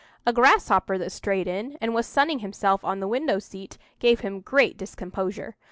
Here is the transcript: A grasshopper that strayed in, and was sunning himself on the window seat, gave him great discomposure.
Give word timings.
A 0.25 0.33
grasshopper 0.33 0.97
that 0.97 1.11
strayed 1.11 1.47
in, 1.47 1.77
and 1.79 1.93
was 1.93 2.07
sunning 2.07 2.39
himself 2.39 2.83
on 2.83 3.01
the 3.01 3.07
window 3.07 3.37
seat, 3.37 3.77
gave 3.99 4.21
him 4.21 4.39
great 4.41 4.75
discomposure. 4.75 5.55